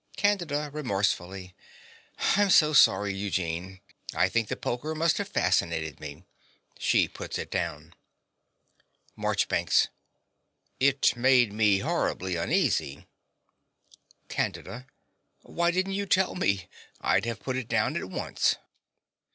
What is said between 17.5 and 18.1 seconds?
it down at